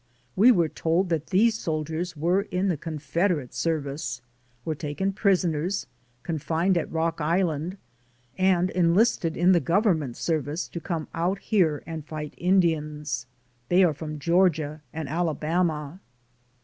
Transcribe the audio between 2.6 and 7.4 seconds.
the Confederate service, were taken prisoners, confined at Rock